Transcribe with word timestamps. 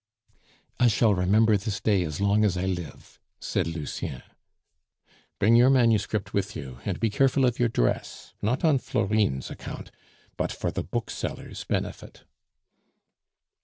"I 0.79 0.87
shall 0.87 1.13
remember 1.13 1.55
this 1.57 1.79
day 1.79 2.01
as 2.05 2.19
long 2.19 2.43
as 2.43 2.57
I 2.57 2.65
live," 2.65 3.19
said 3.39 3.67
Lucien. 3.67 4.23
"Bring 5.37 5.55
your 5.55 5.69
manuscript 5.69 6.33
with 6.33 6.55
you, 6.55 6.79
and 6.85 6.99
be 6.99 7.11
careful 7.11 7.45
of 7.45 7.59
your 7.59 7.69
dress, 7.69 8.33
not 8.41 8.65
on 8.65 8.79
Florine's 8.79 9.51
account, 9.51 9.91
but 10.37 10.51
for 10.51 10.71
the 10.71 10.81
booksellers' 10.81 11.65
benefit." 11.65 12.23